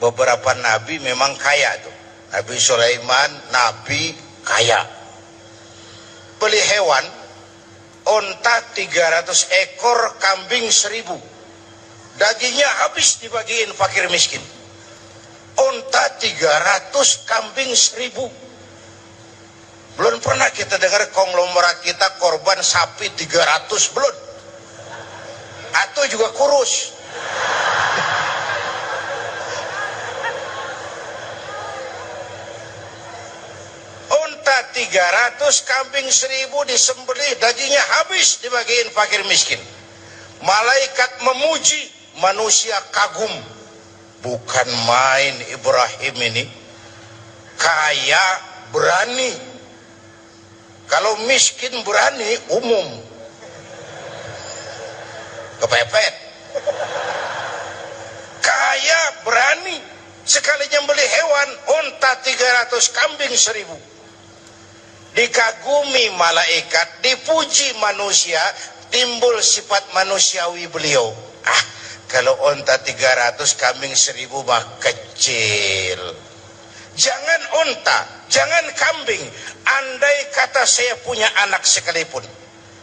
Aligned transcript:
beberapa 0.00 0.50
nabi 0.58 0.98
memang 0.98 1.36
kaya 1.36 1.70
tuh. 1.84 1.94
Nabi 2.32 2.56
Sulaiman, 2.56 3.30
nabi 3.52 4.16
kaya. 4.42 4.80
Beli 6.40 6.56
hewan, 6.56 7.04
onta 8.08 8.56
300 8.72 9.28
ekor, 9.68 10.16
kambing 10.16 10.72
1000. 10.72 11.20
Dagingnya 12.16 12.68
habis 12.84 13.20
dibagiin 13.20 13.76
fakir 13.76 14.08
miskin. 14.08 14.40
Onta 15.60 16.16
300, 16.16 17.28
kambing 17.28 17.72
1000. 17.76 18.30
Belum 20.00 20.16
pernah 20.22 20.48
kita 20.48 20.80
dengar 20.80 21.04
konglomerat 21.12 21.84
kita 21.84 22.16
korban 22.16 22.62
sapi 22.64 23.12
300 23.20 23.68
belum. 23.92 24.16
Atau 25.76 26.08
juga 26.08 26.32
kurus. 26.32 26.96
Unta 34.10 34.56
300, 34.88 35.68
kambing 35.68 36.08
1000 36.08 36.48
disembelih, 36.64 37.36
dagingnya 37.36 37.82
habis 38.00 38.40
dibagiin 38.40 38.88
fakir 38.96 39.20
miskin. 39.28 39.60
Malaikat 40.40 41.20
memuji, 41.20 41.92
manusia 42.16 42.80
kagum. 42.88 43.28
Bukan 44.24 44.68
main 44.88 45.36
Ibrahim 45.52 46.16
ini. 46.32 46.44
Kaya 47.60 48.24
berani. 48.72 49.36
Kalau 50.88 51.28
miskin 51.28 51.76
berani 51.84 52.40
umum. 52.56 52.88
Kepepet. 55.60 56.14
Kaya 58.40 59.00
berani. 59.28 59.76
Sekalinya 60.24 60.84
beli 60.88 61.04
hewan, 61.04 61.48
unta 61.84 62.16
300, 62.24 62.96
kambing 62.96 63.32
1000 63.36 63.99
dikagumi 65.20 66.16
malaikat, 66.16 67.04
dipuji 67.04 67.76
manusia, 67.76 68.40
timbul 68.88 69.36
sifat 69.44 69.92
manusiawi 69.92 70.64
beliau. 70.72 71.12
Ah, 71.44 71.64
kalau 72.08 72.32
onta 72.48 72.80
300, 72.80 73.36
kambing 73.60 73.92
1000 73.92 74.40
mah 74.48 74.80
kecil. 74.80 76.00
Jangan 76.96 77.40
onta, 77.68 77.98
jangan 78.32 78.64
kambing. 78.72 79.20
Andai 79.68 80.32
kata 80.32 80.64
saya 80.64 80.96
punya 81.04 81.28
anak 81.44 81.68
sekalipun, 81.68 82.24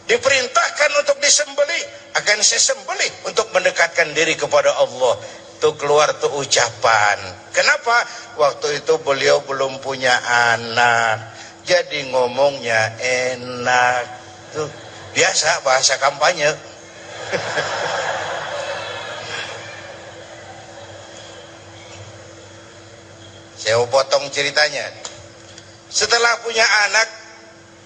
diperintahkan 0.06 0.90
untuk 0.94 1.18
disembelih, 1.18 1.82
akan 2.22 2.38
saya 2.46 2.62
sembelih 2.62 3.26
untuk 3.26 3.50
mendekatkan 3.50 4.14
diri 4.14 4.38
kepada 4.38 4.78
Allah. 4.78 5.18
Tuh 5.58 5.74
keluar 5.74 6.14
tuh 6.22 6.38
ucapan. 6.38 7.18
Kenapa? 7.50 8.06
Waktu 8.38 8.78
itu 8.78 8.94
beliau 9.02 9.42
belum 9.42 9.82
punya 9.82 10.14
anak 10.54 11.37
jadi 11.68 12.08
ngomongnya 12.08 12.96
enak. 12.96 14.08
Tuh 14.56 14.72
biasa 15.12 15.60
bahasa 15.60 16.00
kampanye. 16.00 16.48
Saya 23.60 23.84
potong 23.92 24.32
ceritanya. 24.32 24.88
Setelah 25.92 26.40
punya 26.40 26.64
anak 26.88 27.08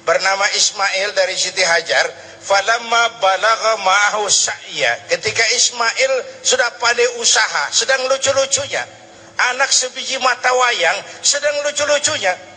bernama 0.06 0.46
Ismail 0.54 1.10
dari 1.18 1.34
Siti 1.34 1.66
Hajar 1.66 2.06
falamma 2.38 3.18
balagha 3.18 3.82
ma'ahu 3.82 4.30
sa'ya. 4.30 5.10
Ketika 5.10 5.42
Ismail 5.58 6.12
sudah 6.46 6.70
pandai 6.78 7.18
usaha 7.18 7.66
sedang 7.74 8.06
lucu-lucunya. 8.06 8.86
Anak 9.32 9.74
sebiji 9.74 10.20
mata 10.22 10.54
wayang 10.54 11.02
sedang 11.24 11.66
lucu-lucunya 11.66 12.51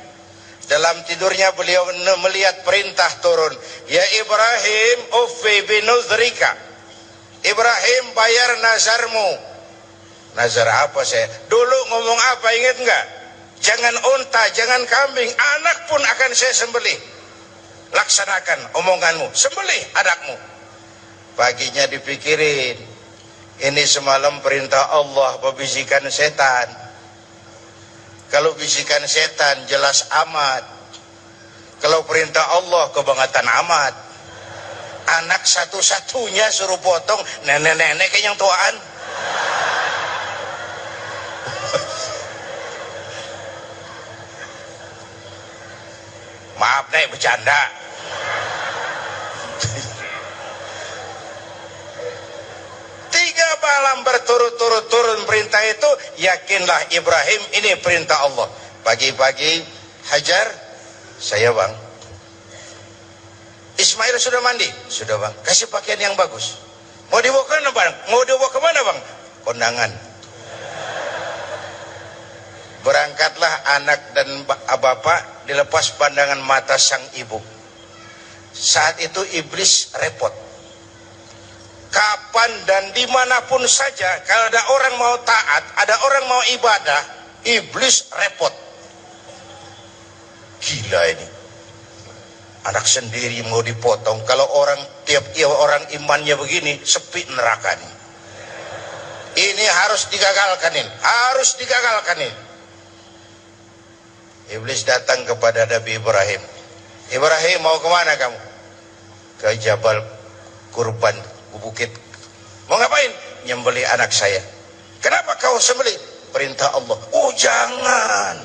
dalam 0.65 0.97
tidurnya 1.05 1.53
beliau 1.53 1.85
melihat 2.25 2.65
perintah 2.65 3.09
turun. 3.21 3.53
Ya 3.85 4.01
Ibrahim, 4.21 4.97
ufi 5.25 5.55
binuzrika. 5.69 6.51
Ibrahim 7.45 8.03
bayar 8.17 8.51
nazarmu. 8.61 9.29
Nazar 10.35 10.67
apa 10.67 10.99
saya? 11.07 11.31
Dulu 11.47 11.77
ngomong 11.95 12.19
apa 12.35 12.47
ingat 12.59 12.75
enggak? 12.81 13.05
Jangan 13.63 13.95
unta, 14.19 14.43
jangan 14.51 14.83
kambing. 14.83 15.31
Anak 15.31 15.87
pun 15.87 16.01
akan 16.03 16.31
saya 16.35 16.51
sembelih. 16.51 16.99
Laksanakan 17.95 18.75
omonganmu. 18.75 19.31
Sembelih 19.31 19.81
anakmu. 19.95 20.35
Paginya 21.39 21.87
dipikirin. 21.87 22.77
Ini 23.55 23.83
semalam 23.87 24.43
perintah 24.43 24.91
Allah, 24.91 25.39
pebisikan 25.39 26.03
setan. 26.11 26.84
Kalau 28.35 28.51
bisikan 28.59 28.99
setan 29.07 29.63
jelas 29.63 30.11
amat. 30.27 30.67
Kalau 31.79 32.03
perintah 32.03 32.43
Allah 32.59 32.91
kebangetan 32.91 33.47
amat. 33.63 33.95
Anak 35.23 35.47
satu-satunya 35.47 36.51
suruh 36.51 36.75
potong 36.83 37.23
nenek-nenek 37.47 38.11
yang 38.19 38.35
tuaan. 38.35 38.75
Maaf 46.59 46.91
nek 46.91 47.07
bercanda. 47.07 47.71
malam 53.65 54.05
berturut-turut 54.05 54.85
turun 54.93 55.19
perintah 55.25 55.61
itu, 55.65 55.89
yakinlah 56.21 56.93
Ibrahim 56.93 57.41
ini 57.57 57.73
perintah 57.81 58.21
Allah. 58.21 58.45
Pagi-pagi 58.85 59.65
Hajar, 60.05 60.45
saya 61.17 61.49
bang. 61.49 61.73
Ismail 63.81 64.15
sudah 64.21 64.37
mandi, 64.45 64.69
sudah 64.85 65.17
bang. 65.17 65.33
Kasih 65.41 65.65
pakaian 65.73 65.97
yang 65.97 66.13
bagus. 66.13 66.61
Mau 67.09 67.17
dibawa 67.17 67.41
ke 67.49 67.57
mana 67.57 67.71
bang? 67.73 67.93
Mau 68.13 68.21
dibawa 68.21 68.49
ke 68.53 68.59
mana 68.61 68.79
bang? 68.85 68.99
Kondangan. 69.41 69.91
Berangkatlah 72.85 73.53
anak 73.81 74.13
dan 74.13 74.45
bapak 74.77 75.49
dilepas 75.49 75.97
pandangan 75.97 76.37
mata 76.45 76.77
sang 76.77 77.01
ibu. 77.17 77.41
Saat 78.53 79.01
itu 79.01 79.25
iblis 79.33 79.89
repot 79.97 80.44
kapan 81.95 82.51
dan 82.67 82.83
di 82.91 83.07
mana 83.07 83.39
pun 83.47 83.63
saja 83.63 84.19
kalau 84.27 84.51
ada 84.51 84.61
orang 84.75 84.95
mau 84.99 85.15
taat 85.23 85.63
ada 85.79 85.95
orang 86.03 86.23
mau 86.27 86.41
ibadah 86.51 87.01
iblis 87.47 88.11
repot. 88.11 88.51
Gila 90.59 91.01
ini. 91.15 91.27
Anak 92.65 92.89
sendiri 92.89 93.45
mau 93.47 93.61
dipotong. 93.61 94.25
Kalau 94.25 94.49
orang 94.57 94.81
tiap 95.05 95.23
tiap 95.31 95.53
orang 95.53 95.85
imannya 95.93 96.33
begini 96.35 96.81
sepi 96.81 97.21
neraka 97.29 97.77
nih 97.77 97.95
ini 99.35 99.65
harus 99.67 100.07
digagalkan 100.07 100.71
ini. 100.79 100.91
Harus 101.03 101.59
digagalkan 101.59 102.17
ini. 102.23 102.37
Iblis 104.55 104.87
datang 104.87 105.27
kepada 105.27 105.67
Nabi 105.67 105.99
Ibrahim. 105.99 106.41
Ibrahim 107.11 107.59
mau 107.59 107.75
ke 107.83 107.87
mana 107.91 108.15
kamu? 108.15 108.39
Ke 109.43 109.59
Jabal 109.59 109.99
Kurban 110.71 111.34
bukit. 111.59 111.91
Mau 112.67 112.77
ngapain? 112.79 113.11
Nyembeli 113.45 113.85
anak 113.85 114.09
saya. 114.09 114.41
Kenapa 114.99 115.37
kau 115.37 115.61
sembeli? 115.61 115.93
Perintah 116.33 116.73
Allah. 116.73 116.97
Oh 117.13 117.29
jangan. 117.37 118.35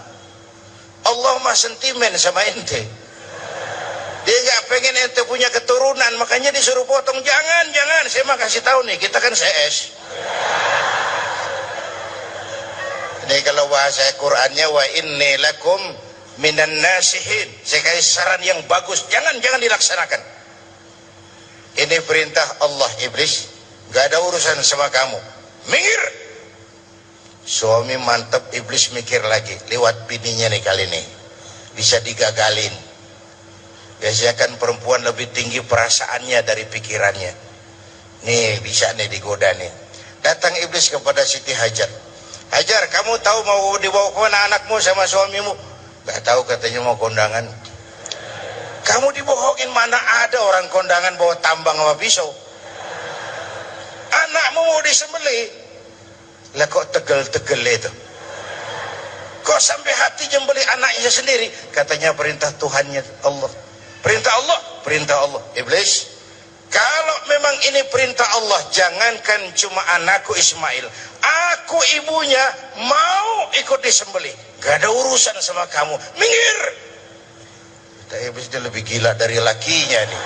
Allah 1.00 1.34
mah 1.40 1.56
sentimen 1.56 2.12
sama 2.20 2.44
ente. 2.52 2.84
Dia 4.20 4.36
nggak 4.36 4.62
pengen 4.68 4.94
ente 5.00 5.24
punya 5.24 5.48
keturunan, 5.48 6.12
makanya 6.20 6.52
disuruh 6.52 6.84
potong. 6.84 7.16
Jangan, 7.24 7.64
jangan. 7.72 8.04
Saya 8.06 8.22
mah 8.28 8.36
kasih 8.36 8.60
tahu 8.60 8.84
nih, 8.84 9.00
kita 9.00 9.16
kan 9.16 9.32
CS. 9.32 9.96
Ini 13.24 13.36
kalau 13.46 13.64
bahasa 13.72 14.04
Qurannya 14.20 14.66
wa 14.68 14.84
inni 15.00 15.40
lakum 15.40 15.80
minan 16.36 16.68
nasihin. 16.84 17.48
Saya 17.64 17.80
kasih 17.80 18.04
saran 18.04 18.42
yang 18.44 18.60
bagus. 18.68 19.08
Jangan, 19.08 19.40
jangan 19.40 19.60
dilaksanakan. 19.64 20.20
Ini 21.78 21.96
perintah 22.02 22.64
Allah 22.64 22.90
iblis. 23.06 23.46
Gak 23.90 24.10
ada 24.10 24.18
urusan 24.22 24.58
sama 24.62 24.90
kamu. 24.90 25.18
Minggir. 25.70 26.02
Suami 27.46 27.98
mantep 27.98 28.50
iblis 28.54 28.90
mikir 28.94 29.22
lagi. 29.26 29.54
Lewat 29.70 30.06
bininya 30.06 30.50
nih 30.50 30.62
kali 30.62 30.86
ini. 30.86 31.02
Bisa 31.74 32.02
digagalin. 32.02 32.74
Biasanya 34.00 34.34
kan 34.34 34.50
perempuan 34.56 35.04
lebih 35.04 35.28
tinggi 35.30 35.60
perasaannya 35.60 36.40
dari 36.40 36.64
pikirannya. 36.64 37.32
Nih 38.24 38.60
bisa 38.64 38.88
nih 38.96 39.12
digoda 39.12 39.52
nih. 39.60 39.68
Datang 40.24 40.56
iblis 40.64 40.88
kepada 40.88 41.24
Siti 41.24 41.52
Hajar. 41.52 41.88
Hajar 42.50 42.82
kamu 42.90 43.14
tahu 43.22 43.38
mau 43.46 43.78
dibawa 43.78 44.10
ke 44.10 44.18
mana 44.20 44.38
anakmu 44.50 44.76
sama 44.82 45.06
suamimu? 45.06 45.54
Gak 46.08 46.20
tahu 46.26 46.42
katanya 46.48 46.82
mau 46.82 46.96
kondangan. 46.98 47.46
Kamu 48.84 49.12
dibohongin 49.12 49.70
mana 49.76 49.98
ada 50.24 50.38
orang 50.40 50.66
kondangan 50.72 51.14
bawa 51.20 51.36
tambang 51.44 51.76
sama 51.76 51.94
pisau. 52.00 52.30
Anakmu 54.10 54.60
mau 54.64 54.80
disembeli. 54.82 55.40
Lah 56.58 56.66
kok 56.66 56.90
tegel-tegel 56.90 57.62
itu. 57.62 57.90
Kok 59.40 59.60
sampai 59.60 59.92
hati 59.94 60.28
nyembeli 60.30 60.60
anaknya 60.76 61.10
sendiri? 61.10 61.46
Katanya 61.70 62.12
perintah 62.12 62.50
Tuhannya 62.58 63.02
Allah. 63.24 63.50
Perintah 64.00 64.32
Allah, 64.32 64.58
perintah 64.82 65.16
Allah. 65.22 65.42
Iblis, 65.56 66.20
kalau 66.70 67.16
memang 67.26 67.56
ini 67.66 67.82
perintah 67.90 68.24
Allah, 68.38 68.60
jangankan 68.70 69.50
cuma 69.58 69.82
anakku 70.00 70.32
Ismail, 70.38 70.86
aku 71.20 71.78
ibunya 72.00 72.44
mau 72.86 73.50
ikut 73.58 73.80
disembeli. 73.82 74.30
Gak 74.62 74.84
ada 74.84 74.88
urusan 74.92 75.36
sama 75.42 75.66
kamu. 75.66 75.98
Minggir. 76.14 76.89
Iblis 78.18 78.50
dia 78.50 78.58
lebih 78.58 78.82
gila 78.82 79.14
dari 79.14 79.38
lakinya 79.38 80.00
nih. 80.02 80.22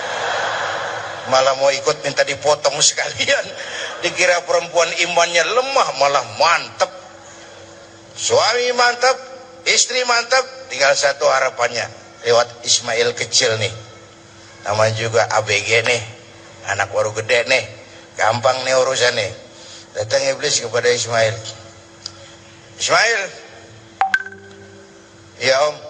Malah 1.29 1.57
mau 1.61 1.69
ikut 1.69 2.01
minta 2.01 2.25
dipotong 2.25 2.81
sekalian. 2.81 3.45
Dikira 4.05 4.41
perempuan 4.49 4.89
imannya 5.05 5.45
lemah, 5.45 5.89
malah 6.01 6.25
mantep. 6.41 6.93
Suami 8.17 8.73
mantap, 8.73 9.17
istri 9.69 10.01
mantap, 10.09 10.45
tinggal 10.73 10.97
satu 10.97 11.29
harapannya 11.29 11.85
lewat 12.25 12.65
Ismail 12.65 13.13
kecil 13.13 13.59
nih. 13.61 13.73
Nama 14.65 14.85
juga 14.97 15.29
ABG 15.29 15.85
nih, 15.85 16.03
anak 16.73 16.89
baru 16.89 17.13
gede 17.13 17.45
nih, 17.45 17.65
gampang 18.17 18.65
nih 18.65 18.73
urusan 18.81 19.13
nih. 19.13 19.33
Datang 19.93 20.25
iblis 20.33 20.59
kepada 20.65 20.89
Ismail. 20.89 21.37
Ismail, 22.81 23.21
ya 25.45 25.57
om. 25.69 25.84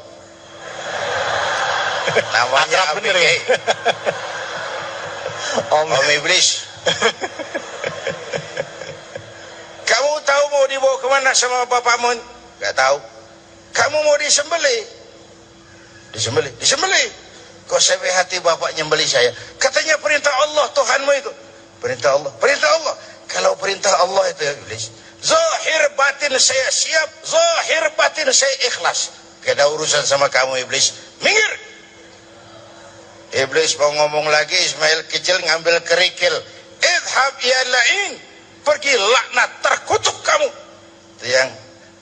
Namanya 2.12 2.78
Akrab 2.84 3.00
bener 3.00 3.16
ya? 3.16 3.32
Om. 5.78 5.88
Om 5.88 6.08
iblis. 6.20 6.68
Kamu 9.84 10.12
tahu 10.24 10.44
mau 10.52 10.64
dibawa 10.68 10.96
ke 11.00 11.06
mana 11.08 11.30
sama 11.36 11.64
bapakmu? 11.68 12.12
Gak 12.60 12.74
tahu. 12.76 12.96
Kamu 13.74 13.96
mau 14.04 14.16
disembeli? 14.20 14.78
Disembeli, 16.14 16.50
disembeli. 16.62 17.04
Kok 17.64 17.80
sampai 17.80 18.12
hati 18.12 18.38
bapak 18.44 18.76
nyembeli 18.76 19.08
saya? 19.08 19.32
Katanya 19.56 19.96
perintah 19.98 20.30
Allah 20.30 20.66
Tuhanmu 20.76 21.12
itu. 21.16 21.32
Perintah 21.80 22.16
Allah, 22.16 22.32
perintah 22.36 22.70
Allah. 22.80 22.94
Kalau 23.28 23.52
perintah 23.56 23.92
Allah 24.04 24.24
itu 24.30 24.42
ya 24.44 24.52
iblis. 24.62 24.92
Zahir 25.24 25.82
batin 25.96 26.36
saya 26.36 26.68
siap, 26.68 27.08
zahir 27.24 27.88
batin 27.96 28.28
saya 28.28 28.52
ikhlas. 28.68 29.16
Gak 29.40 29.56
ada 29.56 29.72
urusan 29.72 30.04
sama 30.04 30.28
kamu 30.28 30.60
iblis. 30.68 30.92
Minggir. 31.24 31.63
Iblis 33.34 33.74
mau 33.82 33.90
ngomong 33.90 34.30
lagi, 34.30 34.54
Ismail 34.54 35.10
kecil 35.10 35.42
ngambil 35.42 35.82
kerikil. 35.82 36.34
Idhab 36.78 37.34
ya 37.42 37.60
la'in. 37.66 38.12
Pergi 38.62 38.94
laknat, 38.94 39.50
terkutuk 39.58 40.14
kamu. 40.22 40.48
Itu 41.18 41.26
yang 41.26 41.50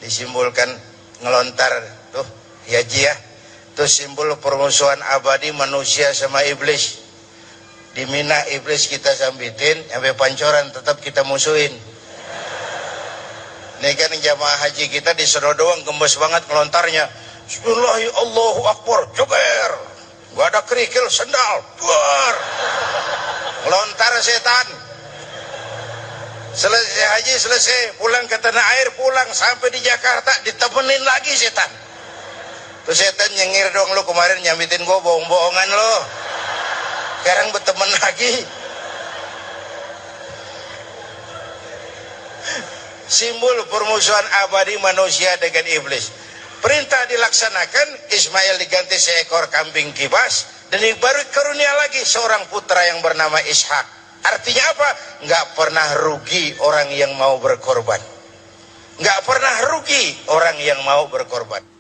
disimbolkan 0.05 0.69
ngelontar. 1.25 1.73
Tuh, 2.13 2.29
ya 2.69 2.85
Ji 2.85 3.09
ya. 3.09 3.15
Itu 3.73 3.89
simbol 3.89 4.37
permusuhan 4.37 5.01
abadi 5.17 5.49
manusia 5.57 6.13
sama 6.13 6.45
iblis. 6.45 7.01
Di 7.97 8.05
Mina 8.13 8.37
iblis 8.53 8.93
kita 8.93 9.09
sambitin, 9.17 9.89
sampai 9.89 10.13
pancoran 10.13 10.69
tetap 10.69 11.01
kita 11.01 11.25
musuhin. 11.25 11.73
Ini 13.81 13.91
kan 13.99 14.13
jamaah 14.15 14.69
haji 14.69 14.85
kita 14.93 15.17
di 15.17 15.25
doang 15.57 15.81
gembos 15.89 16.15
banget 16.21 16.45
ngelontarnya. 16.47 17.09
Bismillahirrahmanirrahim, 17.49 18.13
Allahu 18.21 18.61
Akbar, 18.69 19.01
joger. 19.17 19.92
Ada 20.53 20.69
kerikil, 20.69 21.09
sendal, 21.09 21.65
buar. 21.81 22.35
Ngelontar 23.65 24.13
setan. 24.21 24.69
Selesai 26.53 27.05
haji, 27.09 27.35
selesai. 27.41 27.97
Pulang 27.97 28.29
ke 28.29 28.37
tanah 28.37 28.61
air, 28.61 28.93
pulang. 28.93 29.33
Sampai 29.33 29.73
di 29.73 29.81
Jakarta, 29.81 30.29
ditemenin 30.45 31.01
lagi 31.09 31.33
setan. 31.41 31.73
Tuh 32.85 32.93
setan 32.93 33.33
nyengir 33.33 33.73
dong 33.73 33.97
lu 33.97 34.05
kemarin 34.05 34.45
nyamitin 34.45 34.85
gua 34.85 35.01
bohong-bohongan 35.01 35.69
lo. 35.73 35.95
Sekarang 37.25 37.49
berteman 37.57 37.91
lagi. 38.05 38.45
Simbol 43.09 43.57
permusuhan 43.73 44.27
abadi 44.45 44.77
manusia 44.85 45.33
dengan 45.41 45.65
iblis. 45.81 46.13
Perintah 46.63 47.03
dilaksanakan, 47.11 48.15
Ismail 48.15 48.55
diganti 48.63 48.95
seekor 48.95 49.51
kambing 49.51 49.91
kibas, 49.99 50.47
dan 50.71 50.79
baru 51.03 51.27
karunia 51.35 51.75
lagi 51.83 52.07
seorang 52.07 52.47
putra 52.47 52.79
yang 52.87 53.03
bernama 53.03 53.43
Ishak. 53.43 53.87
Artinya 54.23 54.65
apa? 54.71 54.89
Nggak 55.27 55.45
pernah 55.59 55.89
rugi 56.07 56.55
orang 56.63 56.87
yang 56.95 57.19
mau 57.19 57.43
berkorban. 57.43 57.99
Nggak 59.03 59.21
pernah 59.27 59.55
rugi 59.75 60.15
orang 60.31 60.57
yang 60.63 60.79
mau 60.87 61.11
berkorban. 61.11 61.72